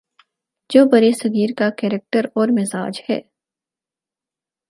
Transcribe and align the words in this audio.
جو 0.69 0.85
برصغیر 0.85 1.49
کا 1.57 1.69
کریکٹر 1.77 2.25
اور 2.35 2.47
مزاج 2.49 3.01
ہے۔ 3.09 3.19